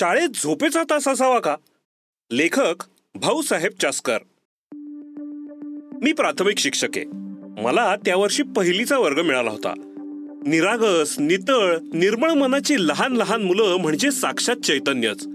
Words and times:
शाळेत 0.00 0.28
झोपेचा 0.28 0.82
तास 0.82 1.08
असावा 1.08 1.38
का? 1.38 1.56
लेखक 2.32 2.84
भाऊसाहेब 3.14 3.72
चास्कर. 3.82 4.18
मी 6.02 6.12
प्राथमिक 6.12 6.58
शिक्षक 6.58 6.88
आहे. 6.96 7.06
मला 7.62 7.96
त्या 7.96 8.16
वर्षी 8.16 8.42
पहिलीचा 8.42 8.98
वर्ग 8.98 9.22
मिळाला 9.22 9.50
होता. 9.50 9.74
निरागस 10.46 11.18
नितळ 11.18 11.76
निर्मळ 11.94 12.30
मनाची 12.30 12.74
लहान 12.78 13.12
लहान 13.12 13.42
मुलं 13.42 13.76
म्हणजे 13.76 14.10
साक्षात 14.10 14.56
चैतन्यच. 14.56 15.28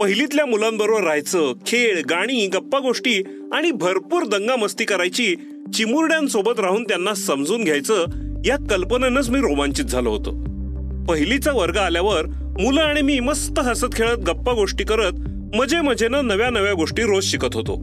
पहिलीतल्या 0.00 0.46
मुलांबरोबर 0.46 1.04
राहायचं 1.04 1.52
खेळ 1.66 2.02
गाणी 2.10 2.46
गप्पा 2.46 2.78
गोष्टी 2.78 3.22
आणि 3.52 3.70
भरपूर 3.70 4.22
दंगा 4.22 4.56
मस्ती 4.56 4.84
करायची 4.84 5.36
चिमुरड्यांसोबत 5.74 6.60
राहून 6.60 6.84
त्यांना 6.84 7.14
समजून 7.14 7.64
घ्यायचं 7.64 8.04
या 8.46 8.56
कल्पनेनंच 8.70 9.28
मी 9.28 9.38
रोमांचित 9.38 9.84
झालो 9.84 10.10
होतो. 10.10 10.30
पहिलीचा 11.04 11.52
वर्ग 11.52 11.76
आल्यावर 11.76 12.43
मुलं 12.60 12.80
आणि 12.80 13.02
मी 13.02 13.20
मस्त 13.20 13.58
हसत 13.58 13.86
खेळत 13.92 14.18
गप्पा 14.18 14.52
गोष्टी 14.52 14.84
करत 14.84 15.12
मजे 15.56 15.80
मजेनं 15.80 16.26
नव्या 16.26 16.50
नव्या 16.50 16.72
गोष्टी 16.72 17.02
रोज 17.02 17.24
शिकत 17.24 17.54
होतो. 17.54 17.76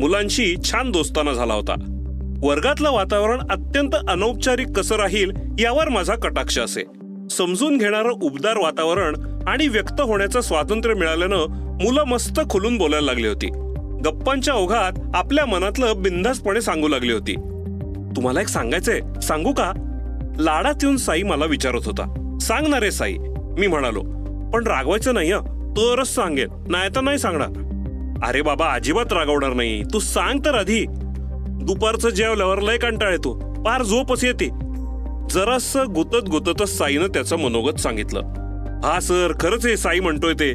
मुलांशी 0.00 0.56
छान 0.64 0.90
दोस्ताना 0.90 1.32
झाला 1.32 1.54
होता. 1.54 1.74
वर्गातलं 2.42 2.90
वातावरण 2.90 3.38
अत्यंत 3.50 3.90
अनौपचारिक 4.08 4.66
कसं 4.76 4.96
राहील 4.96 5.30
यावर 5.58 5.88
माझा 5.88 6.14
कटाक्ष 6.14 6.58
असे. 6.58 6.84
समजून 7.30 7.78
घेणारं 7.78 8.08
उबदार 8.08 8.56
वातावरण 8.56 9.14
आणि 9.46 9.68
व्यक्त 9.68 10.00
होण्याचं 10.00 10.40
स्वातंत्र्य 10.40 10.94
मिळाल्यानं 10.94 11.46
मुलं 11.84 12.04
मस्त 12.04 12.40
खुलून 12.50 12.78
बोलायला 12.78 13.06
लागली 13.06 13.26
होती. 13.26 13.46
गप्पांच्या 14.04 14.54
ओघात 14.54 14.92
आपल्या 15.14 15.46
मनातलं 15.46 15.92
बिंदासपणे 15.96 16.60
सांगू 16.60 16.88
लागली 16.88 17.12
होती. 17.12 17.34
तुम्हाला 18.16 18.40
एक 18.40 18.48
सांगायचंय 18.48 19.20
सांगू 19.20 19.52
का? 19.52 19.72
लाडात 20.38 20.74
येऊन 20.82 20.96
साई 20.96 21.22
मला 21.22 21.44
विचारत 21.44 21.84
होता. 21.84 22.36
सांग 22.40 22.66
ना 22.66 22.80
रे 22.80 22.90
साई 22.90 23.16
मी 23.58 23.66
म्हणालो 23.66 24.13
पण 24.54 24.66
रागवायचं 24.66 25.14
नाही 25.14 25.32
तरच 25.76 26.14
सांगेल 26.14 26.48
नाही 26.68 26.90
तर 26.96 27.00
नाही 27.00 27.18
सांगणार. 27.18 27.48
अरे 28.26 28.42
बाबा 28.42 28.66
अजिबात 28.66 29.12
रागवणार 29.12 29.52
नाही. 29.52 29.82
तू 29.82 29.98
सांग 29.98 30.38
तर 30.38 30.54
आधी. 30.54 30.84
दुपारचं 31.64 32.08
जेवल्यावर 32.08 32.60
लय 32.60 32.76
कंटाळ 32.76 33.10
येतो. 33.10 33.62
पार 33.62 33.82
झोपच 33.82 34.24
येते. 34.24 34.48
जरास 35.30 35.76
गुतत 35.76 36.28
गुततच 36.28 36.78
साईनं 36.78 37.06
त्याचं 37.06 37.36
मनोगत 37.36 37.80
सांगितलं. 37.80 38.20
हा 38.84 39.00
सर 39.00 39.32
खरंच 39.40 39.66
हे 39.66 39.76
साई 39.76 40.00
म्हणतोय 40.00 40.32
ते. 40.32 40.54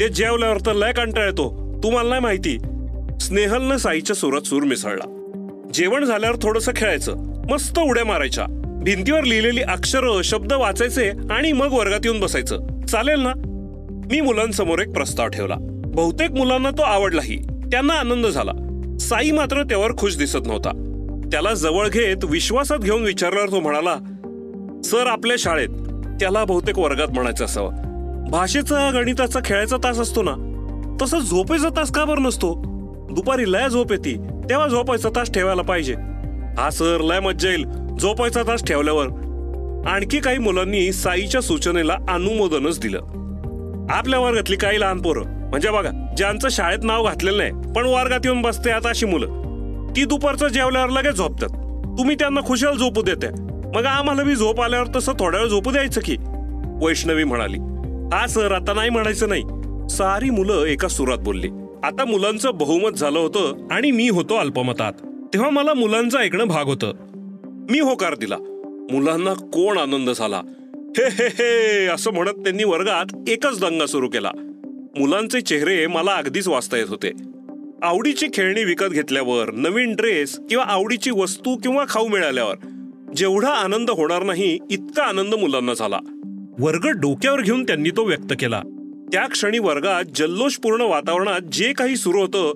ते 0.00 0.08
जेवल्यावर 0.08 0.56
तर 0.66 0.72
लय 0.72 0.92
कंटाळ 0.92 1.24
येतो. 1.24 1.74
तुम्हाला 1.82 2.08
नाही 2.08 2.20
माहिती. 2.20 2.58
स्नेहलनं 3.20 3.76
साईच्या 3.76 4.16
सुरात 4.16 4.40
सूर 4.40 4.62
मिसळला. 4.62 5.08
जेवण 5.74 6.04
झाल्यावर 6.04 6.36
थोडस 6.42 6.68
खेळायचं. 6.76 7.16
मस्त 7.50 7.78
उड्या 7.78 8.04
मारायच्या. 8.04 8.46
भिंतीवर 8.82 9.24
लिहिलेली 9.24 9.62
अक्षर 9.62 10.20
शब्द 10.24 10.52
वाचायचे 10.52 11.10
आणि 11.30 11.52
मग 11.52 11.72
वर्गात 11.72 12.00
येऊन 12.04 12.20
बसायचं. 12.20 12.71
चालेल 12.88 13.20
ना? 13.20 13.32
मी 14.12 14.20
मुलांसमोर 14.20 14.78
एक 14.78 14.90
प्रस्ताव 14.90 15.28
ठेवला. 15.28 15.54
बहुतेक 15.86 16.30
मुलांना 16.30 16.70
तो 16.70 16.82
आवडलाही. 16.82 17.36
त्यांना 17.42 17.94
आनंद 17.94 18.26
झाला. 18.26 18.52
साई 19.00 19.30
मात्र 19.30 19.62
त्यावर 19.62 19.90
खुश 19.98 20.16
दिसत 20.16 20.46
नव्हता. 20.46 20.70
त्याला 21.32 21.54
जवळ 21.54 21.88
घेत 21.88 22.24
विश्वासात 22.24 22.78
घेऊन 22.78 23.02
विचारल्यावर 23.02 23.50
तो 23.50 23.60
म्हणाला 23.60 23.96
सर 24.84 25.06
आपल्या 25.06 25.36
शाळेत 25.38 25.68
त्याला 26.20 26.44
बहुतेक 26.44 26.78
वर्गात 26.78 27.08
म्हणायचं 27.08 27.44
असावं. 27.44 27.72
भाषेचा 28.30 28.90
गणिताचा 28.90 29.40
खेळायचा 29.44 29.76
तास 29.76 29.98
असतो 29.98 30.22
ना? 30.22 30.32
तसा 31.02 31.18
झोपेचा 31.18 31.68
तास 31.68 31.92
का 31.92 32.04
बरं 32.04 32.22
नसतो? 32.22 32.54
दुपारी 33.10 33.52
लय 33.52 33.68
झोप 33.68 33.92
येते. 33.92 34.16
तेव्हा 34.50 34.68
झोपायचा 34.68 35.08
तास 35.16 35.32
ठेवायला 35.32 35.62
पाहिजे. 35.62 35.94
हा 36.58 36.68
सर 36.70 37.00
लय 37.00 37.20
मज्जा 37.20 37.48
येईल. 37.48 37.64
झोपायचा 38.00 38.42
तास 38.42 38.64
ठेवल्यावर. 38.64 39.06
आणखी 39.86 40.20
काही 40.20 40.38
मुलांनी 40.38 40.92
साईच्या 40.92 41.40
सूचनेला 41.40 41.96
अनुमोदनच 42.08 42.80
दिलं. 42.80 42.98
आपल्या 43.90 44.20
वर्गातली 44.20 44.56
काही 44.56 44.80
लहान 44.80 45.02
पोरं 45.02 45.22
म्हणजे 45.24 45.70
बघा 45.70 46.14
ज्यांचं 46.16 46.48
शाळेत 46.48 46.78
नाव 46.82 47.04
घातलेलं 47.04 47.38
नाही 47.38 47.50
पण 47.50 47.86
वर्गात 47.86 48.20
येऊन 48.24 48.42
बसते 48.42 48.70
आता 48.70 48.88
अशी 48.88 49.06
मुलं. 49.06 49.26
ती 49.96 50.04
दुपारचं 50.04 50.48
जेवल्यावर 50.48 50.88
लगेच 50.88 51.14
झोपतात. 51.14 51.48
तुम्ही 51.98 52.16
त्यांना 52.18 52.40
खुशाल 52.40 52.76
झोपू 52.76 53.02
देते 53.02 53.28
मग 53.74 53.84
आम्हाला 53.84 54.22
बी 54.22 54.34
झोप 54.34 54.60
आल्यावर 54.60 54.86
तसं 54.96 55.12
थोड्या 55.18 55.40
वेळ 55.40 55.48
झोपू 55.48 55.70
द्यायचं 55.70 56.00
की? 56.04 56.16
वैष्णवी 56.86 57.24
म्हणाली. 57.24 57.58
हा 58.16 58.26
सर 58.26 58.52
आता 58.52 58.72
नाही 58.72 58.90
म्हणायचं 58.90 59.28
नाही. 59.28 59.42
सारी 59.90 60.30
मुलं 60.30 60.64
एका 60.64 60.88
सुरात 60.88 61.18
बोलली. 61.18 61.48
आता 61.82 62.04
मुलांचं 62.04 62.50
बहुमत 62.54 62.90
झालं 62.90 63.18
होतं 63.18 63.68
आणि 63.70 63.90
मी 63.90 64.08
होतो 64.08 64.34
अल्पमतात. 64.36 64.92
तेव्हा 65.34 65.50
मला 65.50 65.74
मुलांचं 65.74 66.18
ऐकणं 66.18 66.44
भाग 66.44 66.64
होतं. 66.64 66.92
मी 67.70 67.80
होकार 67.80 68.14
दिला. 68.14 68.36
मुलांना 68.90 69.32
कोण 69.32 69.78
आनंद 69.78 70.10
झाला? 70.10 70.42
हे 70.98 71.04
हे 71.08 71.26
हे 71.26 71.86
असं 71.86 72.12
म्हणत 72.12 72.30
त्यांनी 72.30 72.64
वर्गात 72.64 73.28
एकच 73.28 73.60
दंगा 73.60 73.86
सुरू 73.86 74.08
केला. 74.08 74.30
मुलांचे 74.98 75.40
चेहरे 75.40 75.86
मला 75.86 76.14
अगदीच 76.14 76.48
वाचता 76.48 76.76
येत 76.76 76.88
होते. 76.88 77.10
आवडीची 77.82 78.26
खेळणी 78.34 78.64
विकत 78.64 78.86
घेतल्यावर 78.86 79.50
नवीन 79.50 79.94
ड्रेस 79.94 80.40
किंवा 80.48 80.64
आवडीची 80.64 81.10
वस्तू 81.10 81.56
किंवा 81.56 81.84
खाऊ 81.88 82.08
मिळाल्यावर 82.08 82.56
जेवढा 83.16 83.48
आनंद 83.48 83.90
होणार 83.90 84.22
नाही 84.22 84.58
इतका 84.70 85.02
आनंद 85.02 85.34
मुलांना 85.34 85.74
झाला. 85.74 85.98
वर्ग 86.58 86.88
डोक्यावर 86.88 87.40
घेऊन 87.40 87.62
त्यांनी 87.62 87.90
तो 87.90 88.04
व्यक्त 88.04 88.34
केला. 88.40 88.62
त्या 89.12 89.26
क्षणी 89.26 89.58
वर्गात 89.58 90.04
जल्लोषपूर्ण 90.14 90.80
वातावरणात 90.80 91.40
जे 91.40 91.72
काही 91.72 91.96
सुरू 91.96 92.18
होतं 92.18 92.52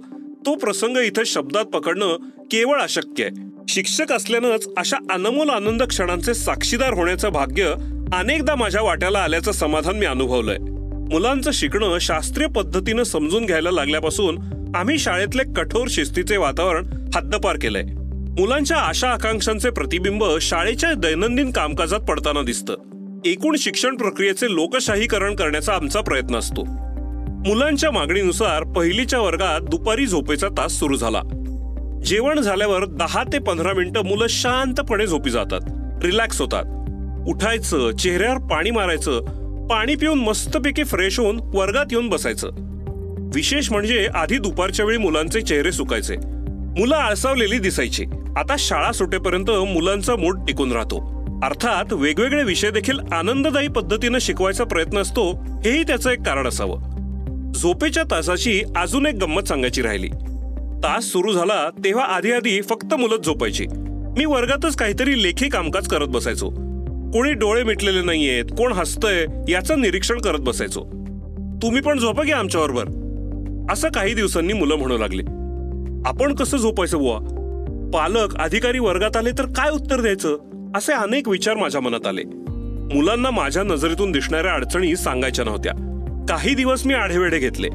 तो 0.46 0.54
प्रसंग 0.54 0.96
इथं 0.96 1.22
शब्दात 1.26 1.64
पकडणं 1.64 2.16
केवळ 2.40 2.80
अशक्य 2.80 3.24
आहे. 3.24 3.42
शिक्षक 3.68 4.12
असल्यानंच 4.12 4.68
अशा 4.76 4.96
अनमोल 5.10 5.50
आनंद 5.50 5.82
क्षणांचे 5.82 6.34
साक्षीदार 6.34 6.92
होण्याचं 6.92 7.28
भाग्य 7.28 7.74
अनेकदा 8.12 8.54
माझ्या 8.54 8.82
वाट्याला 8.82 9.18
आल्याचं 9.18 9.52
समाधान 9.52 9.96
मी 9.96 10.06
अनुभवलंय. 10.06 10.58
मुलांचं 11.12 11.50
शिकणं 11.50 11.98
शास्त्रीय 11.98 12.46
पद्धतीनं 12.46 13.02
समजून 13.02 13.46
घ्यायला 13.46 13.70
लागल्यापासून 13.70 14.38
आम्ही 14.74 14.98
शाळेतले 14.98 15.42
कठोर 15.56 15.86
शिस्तीचे 15.90 16.36
वातावरण 16.36 16.86
हद्दपार 17.14 17.56
केलंय. 17.56 17.84
मुलांच्या 18.40 18.76
आशा 18.76 19.08
आकांक्षांचे 19.08 19.70
प्रतिबिंब 19.70 20.24
शाळेच्या 20.40 20.92
दैनंदिन 20.92 21.50
कामकाजात 21.50 22.00
पडताना 22.00 22.42
दिसतं. 22.42 22.74
एकूण 23.24 23.56
शिक्षण 23.58 23.96
प्रक्रियेचे 23.96 24.46
लोकशाहीकरण 24.54 25.34
करण्याचा 25.34 25.74
आमचा 25.74 26.00
प्रयत्न 26.00 26.36
असतो. 26.36 26.85
मुलांच्या 27.46 27.90
मागणीनुसार 27.90 28.62
पहिलीच्या 28.64 29.20
वर्गात 29.20 29.60
दुपारी 29.60 30.06
झोपेचा 30.06 30.48
तास 30.48 30.72
सुरू 30.72 30.96
झाला. 30.96 31.20
जेवण 32.04 32.40
झाल्यावर 32.40 32.84
दहा 32.84 33.22
ते 33.32 33.38
पंधरा 33.38 33.72
मिनिटं 33.72 34.04
मुलं 34.04 34.26
शांतपणे 34.28 35.06
झोपी 35.06 35.30
जातात. 35.30 35.60
रिलॅक्स 36.04 36.40
होतात. 36.40 36.64
उठायचं 37.28 37.96
चेहऱ्यावर 37.96 38.38
पाणी 38.38 38.70
मारायचं 38.70 39.20
पाणी 39.66 39.94
पिऊन 39.94 40.18
मस्तपैकी 40.18 40.84
फ्रेश 40.84 41.18
होऊन 41.18 41.40
वर्गात 41.54 41.84
येऊन 41.90 42.08
बसायचं. 42.08 42.50
विशेष 43.34 43.72
म्हणजे 43.72 44.08
आधी 44.14 44.38
दुपारच्या 44.38 44.86
वेळी 44.86 44.98
मुलांचे 44.98 45.40
चेहरे 45.40 45.72
सुकायचे. 45.72 46.16
मुलं 46.80 46.96
आळसावलेली 46.96 47.58
दिसायची. 47.58 48.04
आता 48.36 48.56
शाळा 48.58 48.92
सुटेपर्यंत 48.92 49.50
मुलांचा 49.50 50.16
मूड 50.16 50.38
टिकून 50.48 50.72
राहतो. 50.72 51.24
अर्थात 51.44 51.92
वेगवेगळे 51.92 52.44
विषय 52.44 52.70
देखील 52.70 52.98
आनंददायी 53.12 53.68
पद्धतीनं 53.68 54.18
शिकवायचा 54.20 54.64
प्रयत्न 54.64 54.98
असतो 54.98 55.32
हेही 55.64 55.82
त्याचं 55.82 56.10
एक 56.10 56.22
कारण 56.22 56.46
असावं. 56.46 56.95
झोपेच्या 57.62 58.02
तासाची 58.10 58.62
अजून 58.76 59.06
एक 59.06 59.14
गंमत 59.14 59.42
सांगायची 59.42 59.82
राहिली. 59.82 60.08
तास 60.84 61.04
सुरू 61.04 61.32
झाला 61.32 61.70
तेव्हा 61.84 62.04
आधी 62.04 62.32
आधी 62.32 62.60
फक्त 62.62 62.94
मुलं 62.94 63.16
झोपायची. 63.24 63.66
मी 64.18 64.24
वर्गातच 64.24 64.76
काहीतरी 64.76 65.22
लेखी 65.22 65.48
कामकाज 65.48 65.88
करत 65.88 66.06
बसायचो. 66.06 66.50
कोणी 67.12 67.32
डोळे 67.32 67.62
मिटलेले 67.62 68.02
नाहीयेत 68.02 68.44
कोण 68.44 68.72
हसतंय 68.72 69.26
याचं 69.48 69.80
निरीक्षण 69.80 70.18
करत 70.18 70.38
बसायचो. 70.38 70.80
तुम्ही 71.62 71.80
पण 71.80 71.98
झोपा 71.98 72.22
घ्या 72.22 72.36
आमच्याबरोबर 72.36 72.84
असं 73.72 73.88
काही 73.88 74.14
दिवसांनी 74.14 74.52
मुलं 74.52 74.74
म्हणू 74.74 74.98
लागले. 74.98 75.22
आपण 76.08 76.34
कसं 76.34 76.56
झोपायचं 76.56 76.98
बुवा? 76.98 77.18
पालक 77.94 78.36
अधिकारी 78.36 78.78
वर्गात 78.78 79.16
आले 79.16 79.30
तर 79.30 79.46
काय 79.46 79.70
उत्तर 79.70 80.00
द्यायचं? 80.00 80.36
असे 80.76 80.92
अनेक 80.92 81.28
विचार 81.28 81.56
माझ्या 81.56 81.80
मनात 81.80 82.06
आले. 82.06 82.22
मुलांना 82.94 83.30
माझ्या 83.30 83.62
नजरेतून 83.62 84.12
दिसणाऱ्या 84.12 84.54
अडचणी 84.54 84.96
सांगायच्या 84.96 85.44
नव्हत्या. 85.44 85.72
काही 86.28 86.54
दिवस 86.54 86.86
मी 86.86 86.94
आढेवेढे 86.94 87.38
घेतले. 87.38 87.68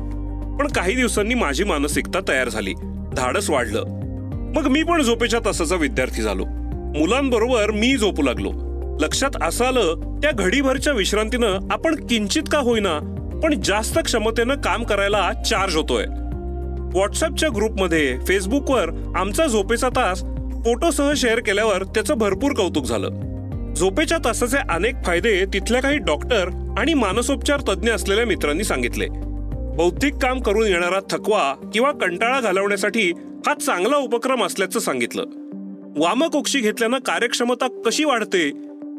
पण 0.59 0.67
काही 0.67 0.95
दिवसांनी 0.95 1.33
माझी 1.33 1.63
मानसिकता 1.63 2.19
तयार 2.27 2.49
झाली. 2.49 2.73
धाडस 3.17 3.49
वाढलं. 3.49 3.83
मग 4.55 4.67
मी 4.67 4.83
पण 4.83 5.01
झोपेच्या 5.01 5.39
तासाचा 5.45 5.75
विद्यार्थी 5.75 6.21
झालो. 6.21 6.45
मुलांबरोबर 6.99 7.71
मी 7.71 7.97
झोपू 7.97 8.21
लागलो. 8.21 8.51
लक्षात 8.99 9.29
असं 9.41 9.65
आलं 9.65 10.19
त्या 10.21 10.31
घडीभरच्या 10.31 10.93
विश्रांतीनं 10.93 11.67
आपण 11.71 11.95
किंचित 11.95 12.43
का 12.51 12.57
होईना 12.57 12.99
पण 13.43 13.61
जास्त 13.61 13.99
क्षमतेनं 13.99 14.55
काम 14.55 14.83
करायला 14.83 15.31
चार्ज 15.33 15.75
होतोय. 15.75 16.05
व्हॉट्सअपच्या 16.93 17.49
ग्रुपमध्ये 17.55 18.17
फेसबुकवर 18.27 19.13
आमचा 19.15 19.47
झोपेचा 19.47 19.89
तास 19.89 20.21
फोटोसह 20.65 21.13
शेअर 21.17 21.39
केल्यावर 21.39 21.83
त्याचं 21.83 22.17
भरपूर 22.17 22.51
कौतुक 22.51 22.85
झालं. 22.85 23.30
झोपेच्या 23.75 24.17
तासाचे 24.25 24.57
अनेक 24.57 24.95
फायदे 25.05 25.45
तिथल्या 25.45 25.81
काही 25.81 25.97
डॉक्टर 25.97 26.75
आणि 26.77 26.93
मानसोपचार 26.93 27.59
तज्ज्ञ 27.59 27.91
असलेल्या 27.91 28.25
मित्रांनी 28.25 28.63
सांगितले. 28.63 29.07
बौद्धिक 29.75 30.15
काम 30.15 30.41
करून 30.41 30.67
येणारा 30.67 30.99
थकवा 31.11 31.69
किंवा 31.73 31.91
कंटाळा 31.91 32.39
घालवण्यासाठी 32.39 33.11
हा 33.47 33.53
चांगला 33.53 33.97
उपक्रम 33.97 34.45
असल्याचं 34.45 34.79
सांगितलं. 34.79 35.25
वामकोक्षी 35.97 36.59
घेतल्यानं 36.59 36.97
कार्यक्षमता 36.97 37.67
कशी 37.85 38.03
वाढते 38.03 38.51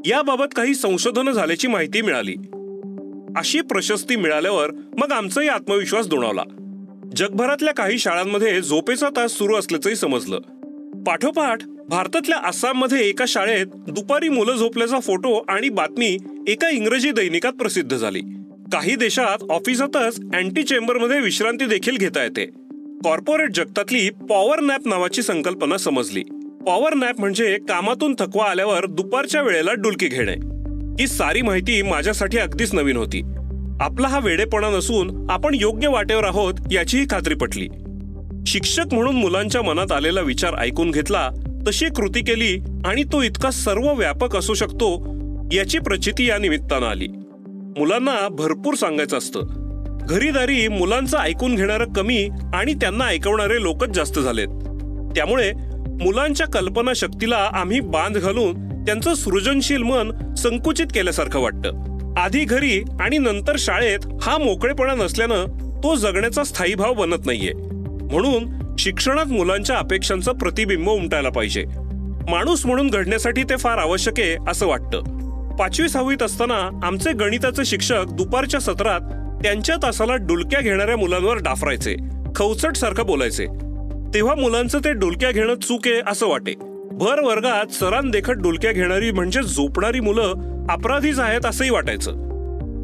याबाबत 0.07 0.47
काही 0.57 0.75
संशोधनं 0.75 1.31
झाल्याची 1.31 1.69
माहिती 1.69 2.03
मिळाली. 2.03 2.35
अशी 3.37 3.61
प्रशस्ती 3.61 4.17
मिळाल्यावर 4.17 4.71
मग 4.71 5.13
आमचाही 5.13 5.49
आत्मविश्वास 5.49 6.09
दुणावला. 6.09 6.43
जगभरातल्या 7.17 7.75
काही 7.75 7.99
शाळांमध्ये 7.99 8.61
झोपेचा 8.61 9.09
तास 9.17 9.33
सुरू 9.33 9.57
असल्याचंही 9.57 9.97
समजलं. 9.97 10.39
पाठोपाठ 11.07 11.59
भारतातल्या 11.89 12.39
आसाममध्ये 12.39 13.09
एका 13.09 13.25
शाळेत 13.29 13.67
दुपारी 13.67 14.29
मुलं 14.29 14.57
झोपल्याचा 14.57 15.01
फोटो 15.01 15.45
आणि 15.49 15.69
बातमी 15.69 16.17
एका 16.49 16.69
इंग्रजी 16.71 17.11
दैनिकात 17.11 17.53
प्रसिद्ध 17.53 17.97
झाली. 17.97 18.21
काही 18.73 18.97
देशात 18.97 19.45
ऑफिसातच 19.51 20.21
अँटी 20.35 20.63
चेंबरमध्ये 20.63 21.21
विश्रांती 21.21 21.65
देखील 21.65 21.97
घेता 21.97 22.23
येते. 22.23 22.45
कॉर्पोरेट 23.05 23.51
जगतातली 23.55 24.11
पॉवर 24.11 24.61
नॅप 24.61 24.81
नावाची 24.87 25.23
संकल्पना 25.23 25.79
समजली. 25.79 26.23
पॉवर 26.67 26.95
नॅप 26.95 27.21
म्हणजे 27.21 27.59
कामातून 27.69 28.15
थकवा 28.19 28.45
आल्यावर 28.45 28.87
दुपारच्या 28.87 29.43
वेळेला 29.43 29.73
डुलकी 29.73 30.07
घेणे. 30.09 30.35
ही 31.01 31.07
सारी 31.07 31.43
माहिती 31.43 31.83
माझ्यासाठी 31.83 32.39
अगदीच 32.39 32.75
नवीन 32.75 32.97
होती. 32.97 33.23
आपला 33.81 34.09
हा 34.09 34.19
वेडेपणा 34.19 34.71
नसून 34.71 35.31
आपण 35.31 35.57
योग्य 35.61 35.89
वाटेवर 35.89 36.25
आहोत 36.25 36.55
याचीही 36.73 37.05
खात्री 37.05 37.35
पटली. 37.35 37.69
शिक्षक 38.47 38.85
म्हणून 38.93 39.17
मुलांच्या 39.17 39.63
मनात 39.63 39.93
आलेला 39.93 40.21
विचार 40.21 40.55
ऐकून 40.59 40.91
घेतला 40.91 41.31
तशी 41.69 41.87
कृती 41.87 42.21
केली 42.21 42.65
आणि 42.85 43.05
तो 43.05 43.23
इतका 43.23 43.51
सर्व 43.51 43.93
व्यापक 43.93 44.37
असू 44.37 44.55
शकतो 44.55 45.13
याची 45.53 45.79
प्रचिती 45.79 46.29
या 46.29 46.39
निमित्तानं 46.39 46.87
आली. 46.87 47.09
मुलांना 47.79 48.29
भरपूर 48.29 48.75
सांगायचं 48.75 49.19
असतं. 49.19 49.41
घरीदारी 50.09 50.69
मुलांचं 50.69 51.19
ऐकून 51.19 51.55
घेणारं 51.55 51.93
कमी 51.93 52.29
आणि 52.55 52.75
त्यांना 52.75 53.05
ऐकवणारे 53.05 53.63
लोकच 53.63 53.89
जास्त 53.89 54.19
झालेत. 54.19 54.49
त्यामुळे 55.17 55.53
मुलांच्या 56.03 56.47
कल्पनाशक्तीला 56.47 57.51
आम्ही 57.53 57.81
बांध 57.81 58.19
घालून 58.19 58.85
त्यांचं 58.85 59.15
सृजनशील 59.15 59.83
मन 59.83 60.35
संकुचित 60.35 60.87
केल्यासारखं 60.95 61.41
वाटतं. 61.41 61.93
आधी 62.17 62.45
घरी 62.45 62.83
आणि 63.01 63.19
नंतर 63.19 63.57
शाळेत 63.59 63.99
हा 64.23 64.39
मोकळेपणा 64.39 64.95
नसल्यानं 64.95 65.45
तो 65.85 65.95
जगण्याचा 65.95 66.45
स्थायी 66.45 66.75
भाव 66.75 66.95
बनत 66.95 67.27
नाहीये. 67.27 67.53
म्हणून 68.13 68.62
शिक्षणात 68.79 69.27
मुलांच्या 69.27 69.77
अपेक्षांचं 69.77 70.33
प्रतिबिंब 70.33 70.89
उमटायला 70.89 71.29
पाहिजे. 71.29 71.65
माणूस 72.29 72.67
म्हणून 72.67 72.91
घडण्यासाठी 72.91 73.43
ते 73.43 73.57
फार 73.57 73.79
आवश्यक 73.79 74.21
आहे 74.21 74.37
असं 74.49 74.67
वाटतं. 74.67 75.03
पाचवी 75.57 75.89
सहावीत 75.89 76.23
असताना 76.23 76.87
आमचे 76.87 77.13
गणिताचे 77.13 77.65
शिक्षक 77.65 78.05
दुपारच्या 78.13 78.61
सत्रात 78.61 79.01
त्यांच्या 79.43 79.77
तासाला 79.83 80.17
डुलक्या 80.17 80.61
घेणाऱ्या 80.61 80.97
मुलांवर 80.97 81.37
डाफरायचे 81.37 81.97
खवचट 82.37 82.77
सारखं 82.77 83.07
बोलायचे. 83.07 83.47
तेव्हा 84.15 84.35
मुलांचं 84.35 84.79
ते 84.79 84.93
डुलक्या 84.93 85.31
घेणं 85.31 85.55
चूक 85.55 85.81
आहे 85.87 86.01
असं 86.07 86.27
वाटे. 86.27 86.55
भर 86.93 87.21
वर्गात 87.21 87.73
सरान 87.73 88.11
देखत 88.11 88.33
डुलक्या 88.33 88.73
घेणारी 88.73 89.11
म्हणजे 89.11 89.43
झोपणारी 89.43 90.01
मुलं 90.01 90.35
अपराधीच 90.71 91.19
आहेत 91.19 91.47
असंही 91.47 91.71
वाटायचं. 91.71 92.11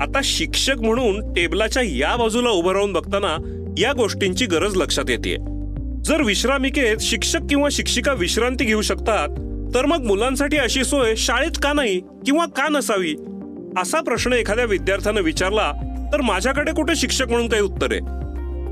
आता 0.02 0.20
शिक्षक 0.25 0.76
म्हणून 0.79 1.32
टेबलाच्या 1.32 1.82
या 1.87 2.17
बाजूला 2.17 2.50
उभं 2.50 2.73
राहून 2.73 2.93
बघताना 2.93 3.37
या 3.79 3.93
गोष्टींची 3.93 4.46
गरज 4.46 4.76
लक्षात 4.76 5.11
येते 5.11 5.58
जर 6.09 6.23
विश्रामिकेत 6.23 6.97
शिक्षक 7.01 7.39
किंवा 7.51 7.69
शिक्षिका 7.73 8.13
विश्रांती 8.13 8.65
घेऊ 8.65 8.83
शकतात 8.83 9.29
तर 9.75 9.87
मग 9.87 10.05
मुलांसाठी 10.05 10.57
अशी 10.57 10.85
सोय 10.85 11.15
शाळेत 11.17 11.59
का 11.63 11.73
नाही 11.73 12.01
किंवा 12.01 12.45
का 12.47 12.69
नसावी? 12.69 13.15
असा 13.79 14.01
प्रश्न 14.01 14.33
एखाद्या 14.33 14.65
विद्यार्थ्यानं 14.65 15.21
विचारला 15.21 15.73
तर 16.13 16.21
माझ्याकडे 16.21 16.73
कुठे 16.73 16.97
शिक्षक 16.97 17.29
म्हणून 17.29 17.49
काही 17.49 17.63
उत्तर 17.63 17.93
आहे? 17.93 18.01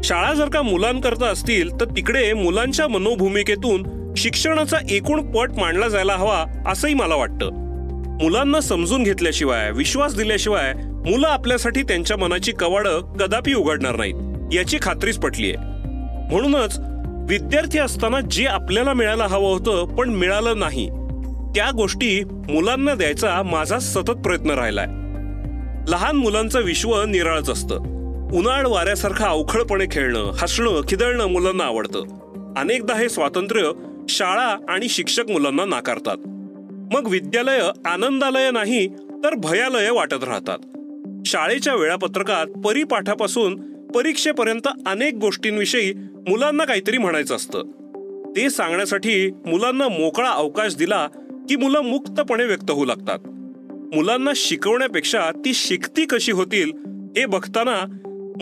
शाळा 0.05 0.33
जर 0.35 0.49
का 0.49 0.63
मुलांकरता 0.63 1.27
असतील 1.27 1.71
तर 1.81 1.85
तिकडे 1.85 2.33
मुलांच्या 2.33 2.89
मनोभूमिकेतून 2.89 4.15
शिक्षणाचा 4.17 4.77
एकूण 4.91 5.33
पट 5.33 5.51
मांडला 5.59 5.89
जायला 5.89 6.15
हवा 6.15 6.45
असंही 6.67 6.95
मला 6.95 7.15
वाटतं. 7.15 7.51
मुलांना 8.23 8.61
समजून 8.61 9.03
घेतल्याशिवाय 9.03 9.71
विश्वास 9.71 10.17
दिल्याशिवाय 10.17 10.73
मुलं 10.75 11.29
आपल्यासाठी 11.29 11.83
त्यांच्या 11.83 12.17
मनाची 12.17 12.53
कवाडं 12.53 13.01
कदापि 13.01 13.55
उघडणार 13.55 13.97
नाहीत 13.97 14.55
याची 14.55 14.79
खात्रीच 14.83 15.19
पटली 15.19 15.53
आहे 15.53 15.75
म्हणूनच 16.33 16.81
विद्यार्थी 17.29 17.79
असताना 17.79 18.21
जे 18.21 18.47
आपल्याला 18.47 18.93
मिळायला 18.93 19.27
हवं 19.27 19.53
होतं 19.53 19.97
पण 19.97 20.11
मिळालं 20.11 20.59
नाही. 20.59 20.87
त्या 21.55 21.71
गोष्टी 21.71 22.25
मुलांना 22.25 22.95
द्यायचा 22.95 23.43
माझा 23.43 23.79
सतत 23.79 24.11
प्रयत्न 24.11 24.51
राहिलाय. 24.51 24.87
लहान 25.89 26.17
मुलांचं 26.17 26.63
विश्व 26.63 27.03
निराळच 27.03 27.51
असतं. 27.51 27.75
उन्हाळ 28.33 28.67
वाऱ्यासारखं 28.67 29.25
अवखळपणे 29.25 29.85
खेळणं 29.91 30.33
हसणं 30.39 30.81
खिदळणं 30.89 31.27
मुलांना 31.27 31.65
आवडतं. 31.65 32.03
अनेकदा 32.57 32.95
हे 32.95 33.09
स्वातंत्र्य 33.09 33.71
शाळा 34.09 34.57
आणि 34.69 34.89
शिक्षक 34.89 35.31
मुलांना 35.31 35.65
नाकारतात. 35.65 36.17
मग 36.95 37.09
विद्यालय 37.11 37.61
आनंदालय 37.87 38.51
नाही 38.51 38.87
तर 39.25 39.35
भयालय 39.35 39.91
वाटत 39.91 40.25
राहतात. 40.25 40.59
शाळेच्या 41.27 41.75
वेळापत्रकात 41.75 42.47
परिपाठापासून 42.47 43.76
परीक्षेपर्यंत 43.97 44.69
अनेक 44.87 45.15
गोष्टींविषयी 45.15 45.93
मुलांना 46.29 46.65
काहीतरी 46.65 46.99
म्हणायचं 46.99 47.37
असतं. 47.37 47.63
ते 48.37 48.51
सांगण्यासाठी 48.51 49.31
मुलांना 49.31 49.89
मोकळा 49.89 50.31
अवकाश 50.31 50.77
दिला 50.77 51.09
की 51.49 51.57
मुलं 51.57 51.81
मुक्तपणे 51.81 52.45
व्यक्त 52.45 52.71
होऊ 52.71 52.85
लागतात. 52.85 53.19
मुलांना 53.95 54.31
शिकवण्यापेक्षा 54.37 55.31
ती 55.45 55.55
शिकती 55.55 56.05
कशी 56.05 56.33
होतील 56.33 56.73
हे 57.17 57.27
बघताना 57.27 57.85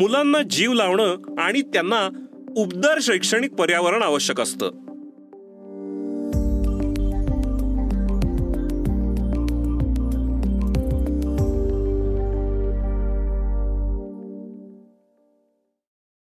मुलांना 0.01 0.43
जीव 0.43 0.73
लावणं 0.73 1.17
आणि 1.39 1.63
त्यांना 1.63 2.09
उबदार 2.57 2.99
शैक्षणिक 3.03 3.53
पर्यावरण 3.53 4.03
आवश्यक 4.03 4.41
असतं. 4.41 4.84